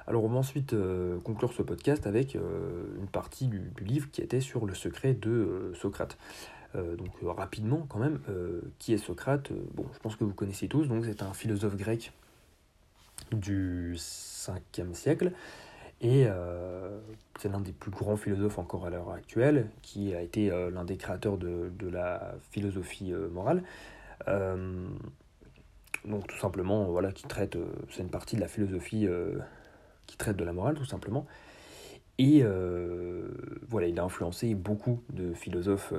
Alors 0.07 0.25
on 0.25 0.29
va 0.29 0.37
ensuite 0.37 0.77
conclure 1.25 1.55
ce 1.55 1.63
podcast 1.63 2.07
avec 2.07 2.35
une 2.35 3.07
partie 3.11 3.47
du, 3.47 3.73
livre 3.81 4.11
qui 4.11 4.21
était 4.21 4.43
sur 4.43 4.67
le 4.67 4.75
secret 4.75 5.15
de 5.15 5.73
Socrate. 5.75 6.19
donc 6.75 7.09
rapidement 7.23 7.87
quand 7.89 8.01
même, 8.01 8.21
qui 8.79 8.93
est 8.93 8.99
Socrate? 8.99 9.51
Bon, 9.73 9.87
je 9.95 9.99
pense 10.01 10.17
que 10.17 10.25
vous 10.25 10.35
connaissez 10.35 10.69
tous, 10.69 10.89
donc 10.89 11.07
c'est 11.07 11.23
un 11.23 11.33
philosophe 11.33 11.77
grec 11.77 12.13
du 13.33 13.95
5e 13.97 14.93
siècle 14.93 15.33
et 16.05 16.27
euh, 16.29 17.01
c'est 17.41 17.49
l'un 17.49 17.61
des 17.61 17.73
plus 17.73 17.91
grands 17.91 18.19
philosophes 18.19 18.59
encore 18.59 18.85
à 18.85 18.91
l'heure 18.91 19.11
actuelle, 19.11 19.71
qui 19.81 20.15
a 20.15 20.21
été 20.21 20.53
euh, 20.53 20.71
l'un 20.71 20.85
des 20.85 20.99
créateurs 20.99 21.39
de, 21.39 21.73
la 21.91 22.35
philosophie 22.51 23.11
euh, 23.13 23.29
morale. 23.31 23.63
donc 26.05 26.27
tout 26.27 26.37
simplement, 26.37 26.85
voilà, 26.85 27.11
qui 27.11 27.25
traite, 27.25 27.57
c'est 27.91 28.03
une 28.03 28.11
partie 28.11 28.37
de 28.37 28.43
la 28.43 28.49
philosophie 28.49 29.09
qui 30.07 30.19
traite 30.19 30.37
de 30.37 30.45
la 30.45 30.53
morale, 30.53 30.75
tout 30.75 30.85
simplement. 30.85 31.27
Et 32.19 32.45
voilà, 33.69 33.87
il 33.87 33.99
a 33.99 34.05
influencé 34.05 34.55
beaucoup 34.55 35.03
de 35.11 35.33
philosophes 35.33 35.95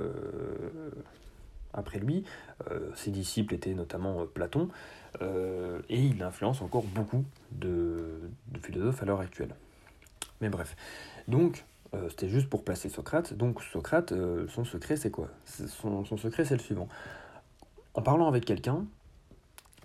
après 1.74 1.98
lui. 1.98 2.24
ses 2.94 3.10
disciples 3.10 3.56
étaient 3.56 3.74
notamment 3.74 4.28
Platon, 4.28 4.70
et 5.22 6.00
il 6.00 6.22
influence 6.22 6.62
encore 6.62 6.84
beaucoup 6.84 7.26
de 7.52 8.20
philosophes 8.62 9.02
à 9.02 9.06
l'heure 9.06 9.22
actuelle. 9.22 9.56
Mais 10.46 10.50
bref. 10.50 10.76
Donc, 11.28 11.66
euh, 11.96 12.08
c'était 12.10 12.30
juste 12.30 12.52
pour 12.52 12.64
placer 12.64 12.88
Socrate. 12.88 13.34
Donc, 13.34 13.64
Socrate, 13.64 14.12
euh, 14.12 14.48
son 14.48 14.64
secret, 14.64 14.96
c'est 14.96 15.10
quoi? 15.10 15.30
Son, 15.46 16.06
secret, 16.18 16.46
c'est 16.46 16.54
le 16.54 16.62
suivant. 16.62 16.88
En 17.96 18.04
parlant 18.04 18.28
avec 18.28 18.46
quelqu'un, 18.46 18.86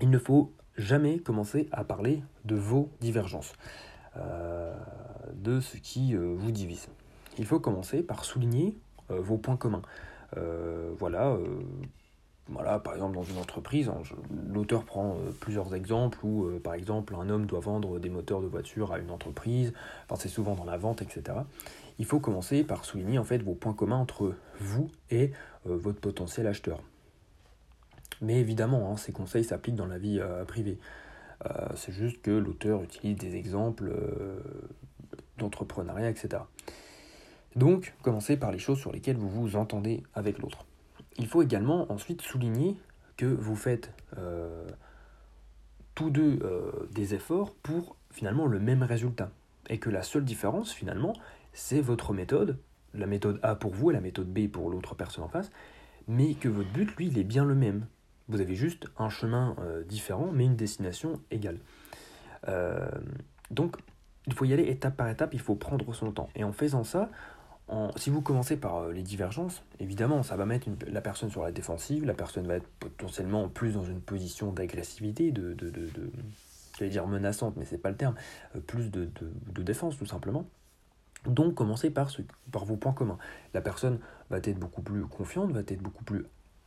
il 0.02 0.10
ne 0.10 0.18
faut 0.18 0.52
jamais 0.76 1.18
commencer 1.18 1.66
à 1.72 1.82
parler 1.82 2.22
de 2.44 2.56
vos 2.56 2.90
divergences, 3.00 3.54
euh, 4.18 4.76
de 5.32 5.60
ce 5.60 5.78
qui 5.78 6.14
vous 6.14 6.50
divise. 6.50 6.88
Il 7.38 7.46
faut 7.46 7.58
commencer 7.58 8.02
par 8.02 8.26
souligner 8.26 8.76
vos 9.08 9.38
points 9.38 9.56
communs. 9.56 9.82
voilà, 10.98 11.38
voilà, 12.50 12.80
par 12.80 12.94
exemple, 12.94 13.14
dans 13.14 13.22
une 13.22 13.38
entreprise, 13.38 13.88
hein, 13.88 14.02
l'auteur 14.48 14.84
prend 14.84 15.14
euh, 15.14 15.30
plusieurs 15.38 15.74
exemples 15.74 16.18
où, 16.24 16.44
euh, 16.44 16.58
par 16.58 16.74
exemple, 16.74 17.14
un 17.14 17.28
homme 17.30 17.46
doit 17.46 17.60
vendre 17.60 18.00
des 18.00 18.10
moteurs 18.10 18.40
de 18.40 18.46
voiture 18.46 18.92
à 18.92 18.98
une 18.98 19.10
entreprise, 19.10 19.72
enfin, 20.04 20.20
c'est 20.20 20.28
souvent 20.28 20.54
dans 20.54 20.64
la 20.64 20.76
vente, 20.76 21.00
etc. 21.00 21.38
Il 21.98 22.06
faut 22.06 22.18
commencer 22.18 22.64
par 22.64 22.84
souligner 22.84 23.18
en 23.18 23.24
fait 23.24 23.38
vos 23.38 23.54
points 23.54 23.72
communs 23.72 23.98
entre 23.98 24.34
vous 24.58 24.90
et 25.10 25.30
euh, 25.66 25.76
votre 25.76 26.00
potentiel 26.00 26.48
acheteur. 26.48 26.82
Mais 28.20 28.40
évidemment, 28.40 28.90
hein, 28.90 28.96
ces 28.96 29.12
conseils 29.12 29.44
s'appliquent 29.44 29.76
dans 29.76 29.86
la 29.86 29.98
vie 29.98 30.20
privée. 30.46 30.78
c'est 31.74 31.92
juste 31.92 32.20
que 32.20 32.30
l'auteur 32.30 32.82
utilise 32.82 33.16
des 33.16 33.36
exemples 33.36 33.90
d'entrepreneuriat, 35.38 36.10
etc. 36.10 36.42
Donc, 37.56 37.94
commencez 38.02 38.36
par 38.36 38.52
les 38.52 38.58
choses 38.58 38.78
sur 38.78 38.92
lesquelles 38.92 39.16
vous 39.16 39.30
vous 39.30 39.56
entendez 39.56 40.02
avec 40.14 40.38
l'autre 40.38 40.66
il 41.18 41.26
faut 41.26 41.42
également 41.42 41.90
ensuite 41.92 42.22
souligner 42.22 42.76
que 43.16 43.26
vous 43.26 43.56
faites 43.56 43.92
euh, 44.16 44.66
tous 45.94 46.10
deux 46.10 46.38
euh, 46.42 46.88
des 46.92 47.14
efforts 47.14 47.54
pour 47.54 47.96
finalement 48.10 48.46
le 48.46 48.58
même 48.58 48.82
résultat. 48.82 49.30
Et 49.68 49.78
que 49.78 49.90
la 49.90 50.02
seule 50.02 50.24
différence 50.24 50.72
finalement, 50.72 51.12
c'est 51.52 51.80
votre 51.80 52.12
méthode, 52.12 52.58
la 52.94 53.06
méthode 53.06 53.38
A 53.42 53.54
pour 53.54 53.72
vous 53.72 53.90
et 53.90 53.94
la 53.94 54.00
méthode 54.00 54.32
B 54.32 54.48
pour 54.48 54.70
l'autre 54.70 54.94
personne 54.94 55.24
en 55.24 55.28
face, 55.28 55.50
mais 56.08 56.34
que 56.34 56.48
votre 56.48 56.72
but, 56.72 56.96
lui, 56.96 57.08
il 57.08 57.18
est 57.18 57.24
bien 57.24 57.44
le 57.44 57.54
même. 57.54 57.86
Vous 58.28 58.40
avez 58.40 58.54
juste 58.54 58.86
un 58.96 59.10
chemin 59.10 59.54
euh, 59.60 59.84
différent, 59.84 60.30
mais 60.32 60.44
une 60.44 60.56
destination 60.56 61.20
égale. 61.30 61.58
donc, 63.50 63.76
il 64.26 64.32
faut 64.32 64.44
y 64.44 64.52
aller 64.52 64.64
étape 64.64 64.96
par 64.96 65.08
étape, 65.08 65.34
il 65.34 65.40
faut 65.40 65.56
prendre 65.56 65.92
son 65.92 66.10
temps. 66.12 66.30
Et 66.34 66.44
en 66.44 66.52
faisant 66.52 66.84
ça, 66.84 67.10
si 67.96 68.10
vous 68.10 68.20
commencez 68.20 68.56
par 68.56 68.76
euh, 68.76 68.92
les 68.92 69.02
divergences, 69.02 69.62
évidemment, 69.78 70.22
ça 70.22 70.36
va 70.36 70.44
mettre 70.44 70.68
la 70.86 71.00
personne 71.00 71.30
sur 71.30 71.42
la 71.42 71.52
défensive, 71.52 72.04
la 72.04 72.14
personne 72.14 72.46
va 72.46 72.56
être 72.56 72.68
potentiellement 72.80 73.48
plus 73.48 73.74
dans 73.74 73.84
une 73.84 74.00
position 74.00 74.52
d'agressivité, 74.52 75.30
de, 75.30 75.52
de, 75.54 75.70
de, 75.70 75.88
j'allais 76.78 76.90
dire 76.90 77.06
menaçante, 77.06 77.56
mais 77.56 77.64
c'est 77.64 77.78
pas 77.78 77.90
le 77.90 77.96
terme, 77.96 78.14
euh, 78.56 78.60
plus 78.60 78.90
de, 78.90 79.08
défense 79.62 79.96
tout 79.98 80.06
simplement. 80.06 80.46
Donc 81.26 81.54
commencez 81.54 81.90
par, 81.90 82.10
par 82.50 82.64
vos 82.64 82.76
points 82.76 82.94
communs. 82.94 83.18
La 83.54 83.60
personne 83.60 83.98
va 84.30 84.38
être 84.38 84.58
beaucoup 84.58 84.82
plus 84.82 85.02
confiante, 85.06 85.52
va 85.52 85.60
être 85.60 85.82
beaucoup 85.82 86.04
plus 86.04 86.24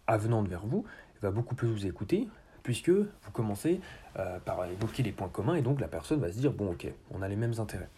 avenante 0.07 0.47
vers 0.47 0.65
vous, 0.65 0.85
va 1.21 1.31
beaucoup 1.31 1.55
plus 1.55 1.67
vous 1.67 1.85
écouter, 1.85 2.29
puisque 2.61 2.89
vous 2.89 3.31
commencez 3.33 3.81
euh, 4.17 4.39
par 4.39 4.63
évoquer 4.65 5.03
les 5.03 5.11
points 5.11 5.29
communs, 5.29 5.55
et 5.55 5.61
donc 5.61 5.81
la 5.81 5.87
personne 5.87 6.19
va 6.19 6.31
se 6.31 6.37
dire, 6.37 6.53
bon 6.53 6.71
ok, 6.71 6.87
on 7.11 7.21
a 7.21 7.27
les 7.27 7.35
mêmes 7.35 7.59
intérêts. 7.59 7.89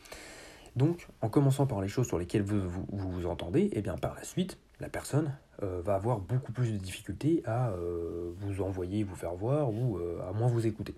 Donc, 0.76 1.08
en 1.22 1.30
commençant 1.30 1.68
par 1.68 1.82
les 1.82 1.88
choses 1.88 2.08
sur 2.08 2.20
lesquelles 2.20 2.42
vous 2.42 2.70
vous, 2.92 3.26
entendez, 3.26 3.62
et 3.62 3.80
eh 3.80 3.82
bien 3.82 3.96
par 3.96 4.14
la 4.14 4.24
suite, 4.24 4.58
la 4.82 4.90
personne 4.90 5.32
euh, 5.64 5.82
va 5.82 5.96
avoir 5.96 6.20
beaucoup 6.20 6.52
plus 6.52 6.74
de 6.74 6.78
difficultés 6.78 7.42
à 7.46 7.70
euh, 7.70 8.34
vous 8.40 8.62
envoyer, 8.62 9.04
vous 9.04 9.16
faire 9.16 9.36
voir 9.36 9.72
ou 9.72 9.98
euh, 9.98 10.20
à 10.28 10.34
moins 10.34 10.48
vous 10.48 10.68
écouter. 10.68 10.94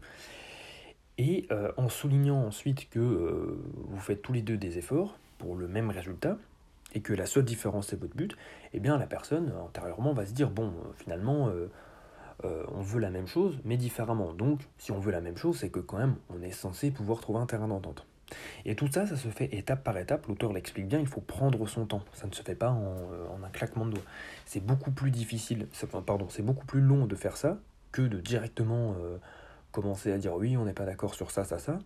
Et 1.20 1.48
en 1.78 1.90
soulignant 1.90 2.46
ensuite 2.46 2.92
que 2.92 3.60
vous 3.88 4.00
faites 4.00 4.22
tous 4.22 4.34
les 4.34 4.44
deux 4.44 4.56
des 4.56 4.78
efforts 4.78 5.18
pour 5.40 5.56
le 5.56 5.68
même 5.68 5.90
résultat, 5.90 6.38
et 6.94 7.02
que 7.02 7.12
la 7.12 7.26
seule 7.26 7.44
différence 7.44 7.88
c'est 7.88 8.00
votre 8.00 8.16
but, 8.16 8.38
eh 8.74 8.80
bien 8.80 9.00
la 9.00 9.08
personne 9.08 9.52
antérieurement 9.60 10.14
va 10.14 10.28
se 10.28 10.34
dire 10.34 10.52
bon 10.52 10.72
finalement 10.96 11.52
on 12.44 12.82
veut 12.82 13.00
la 13.00 13.10
même 13.10 13.26
chose 13.26 13.58
mais 13.66 13.78
différemment. 13.78 14.32
Donc 14.34 14.62
si 14.78 14.92
on 14.92 15.00
veut 15.00 15.12
la 15.12 15.22
même 15.22 15.38
chose 15.38 15.58
c'est 15.58 15.70
que 15.70 15.80
quand 15.80 15.98
même 15.98 16.18
on 16.30 16.44
est 16.44 16.52
censé 16.52 16.92
pouvoir 16.92 17.20
trouver 17.20 17.40
un 17.40 17.48
terrain 17.48 17.68
d'entente. 17.68 18.06
Et 18.66 18.76
tout 18.76 18.88
ça, 18.92 19.06
ça 19.06 19.16
se 19.16 19.28
fait 19.30 19.54
étape 19.54 19.84
par 19.84 19.98
étape. 19.98 20.28
L'auteur 20.28 20.54
l'explique 20.54 20.88
bien, 20.88 21.00
il 21.00 21.08
faut 21.08 21.22
prendre 21.22 21.68
son 21.68 21.86
temps. 21.86 22.04
Ça 22.14 22.28
ne 22.28 22.34
se 22.34 22.42
fait 22.42 22.56
pas 22.56 22.70
en, 22.70 22.84
euh, 22.84 23.46
un 23.46 23.50
claquement 23.50 23.86
de 23.86 23.92
doigts. 23.92 24.04
C'est 24.46 24.64
beaucoup 24.64 24.92
plus 24.92 25.12
difficile, 25.12 25.68
pardon, 26.06 26.28
c'est 26.30 26.44
beaucoup 26.44 26.66
plus 26.66 26.82
long 26.82 27.06
de 27.06 27.16
faire 27.16 27.38
ça 27.38 27.58
que 27.92 28.02
de 28.02 28.20
directement 28.20 28.96
euh, 29.00 29.18
commencer 29.72 30.12
à 30.12 30.18
dire 30.18 30.36
oui, 30.36 30.58
on 30.58 30.66
n'est 30.66 30.74
pas 30.74 30.86
d'accord 30.86 31.16
sur 31.16 31.32
ça, 31.32 31.44
ça, 31.44 31.60
ça. 31.60 31.80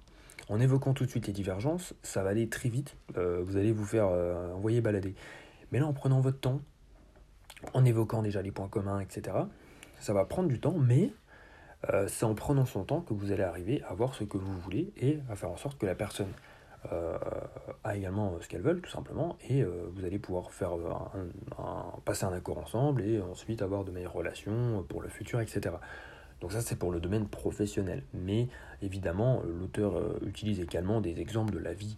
En 0.49 0.59
évoquant 0.59 0.93
tout 0.93 1.05
de 1.05 1.09
suite 1.09 1.27
les 1.27 1.33
divergences, 1.33 1.93
ça 2.01 2.23
va 2.23 2.29
aller 2.29 2.49
très 2.49 2.69
vite. 2.69 2.95
Euh, 3.17 3.41
vous 3.45 3.57
allez 3.57 3.71
vous 3.71 3.85
faire 3.85 4.07
envoyer 4.07 4.81
balader. 4.81 5.15
Mais 5.71 5.79
là, 5.79 5.85
en 5.85 5.93
prenant 5.93 6.19
votre 6.19 6.39
temps, 6.39 6.61
en 7.73 7.85
évoquant 7.85 8.21
déjà 8.21 8.41
les 8.41 8.51
points 8.51 8.67
communs, 8.67 8.99
etc., 8.99 9.37
ça 9.99 10.13
va 10.13 10.25
prendre 10.25 10.49
du 10.49 10.59
temps, 10.59 10.75
mais 10.77 11.13
euh, 11.89 12.07
c'est 12.07 12.25
en 12.25 12.35
prenant 12.35 12.65
son 12.65 12.83
temps 12.83 13.01
que 13.01 13.13
vous 13.13 13.31
allez 13.31 13.43
arriver 13.43 13.81
à 13.87 13.93
voir 13.93 14.13
ce 14.13 14.23
que 14.23 14.37
vous 14.37 14.59
voulez 14.59 14.93
et 14.97 15.19
à 15.29 15.35
faire 15.35 15.49
en 15.49 15.57
sorte 15.57 15.77
que 15.79 15.85
la 15.85 15.95
personne 15.95 16.31
euh, 16.91 17.17
a 17.83 17.95
également 17.95 18.37
ce 18.39 18.47
qu'elle 18.47 18.61
veut, 18.61 18.79
tout 18.79 18.89
simplement, 18.89 19.37
et 19.49 19.61
euh, 19.61 19.89
vous 19.93 20.05
allez 20.05 20.19
pouvoir 20.19 20.51
faire 20.51 20.71
passer 22.05 22.25
un 22.25 22.33
accord 22.33 22.57
ensemble 22.59 23.03
et 23.03 23.21
ensuite 23.21 23.61
avoir 23.61 23.83
de 23.83 23.91
meilleures 23.91 24.13
relations 24.13 24.85
pour 24.87 25.01
le 25.01 25.09
futur, 25.09 25.41
etc. 25.41 25.75
Donc 26.39 26.51
ça 26.51 26.61
c'est 26.61 26.75
pour 26.75 26.91
le 26.91 26.99
domaine 26.99 27.27
professionnel. 27.27 28.03
Mais 28.13 28.47
évidemment, 28.81 29.41
l'auteur 29.43 30.23
utilise 30.25 30.59
également 30.59 31.01
des 31.01 31.19
exemples 31.19 31.53
de 31.53 31.59
la 31.59 31.73
vie 31.73 31.95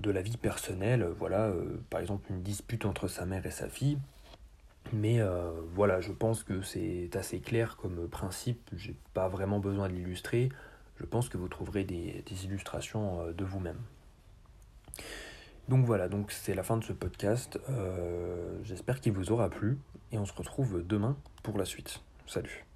de 0.00 0.10
la 0.10 0.22
vie 0.22 0.36
personnelle. 0.36 1.04
Voilà, 1.18 1.52
par 1.90 2.00
exemple 2.00 2.30
une 2.30 2.42
dispute 2.42 2.84
entre 2.84 3.08
sa 3.08 3.26
mère 3.26 3.44
et 3.44 3.50
sa 3.50 3.68
fille. 3.68 3.98
Mais 4.92 5.20
euh, 5.20 5.50
voilà, 5.74 6.00
je 6.00 6.12
pense 6.12 6.42
que 6.42 6.62
c'est 6.62 7.10
assez 7.14 7.40
clair 7.40 7.76
comme 7.76 8.08
principe, 8.08 8.70
j'ai 8.76 8.96
pas 9.14 9.28
vraiment 9.28 9.58
besoin 9.60 9.88
de 9.88 9.94
l'illustrer. 9.94 10.48
je 10.98 11.04
pense 11.04 11.28
que 11.28 11.38
vous 11.38 11.48
trouverez 11.48 11.84
des, 11.84 12.24
illustrations 12.44 13.20
euh, 13.20 13.32
de 13.32 13.44
vous-même. 13.44 13.78
Donc 15.68 15.84
voilà, 15.84 16.08
donc 16.08 16.32
c'est 16.32 16.54
la 16.54 16.64
fin 16.64 16.76
de 16.76 16.84
ce 16.84 16.92
podcast. 16.92 17.58
Euh, 17.68 18.58
J'espère 18.64 19.00
qu'il 19.00 19.12
vous 19.12 19.30
aura 19.30 19.48
plu 19.48 19.78
et 20.10 20.18
on 20.18 20.26
se 20.26 20.32
retrouve 20.32 20.84
demain 20.84 21.16
pour 21.42 21.56
la 21.58 21.64
suite. 21.64 22.00
Salut 22.26 22.69